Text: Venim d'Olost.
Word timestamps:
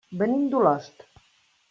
Venim 0.21 0.47
d'Olost. 0.53 1.05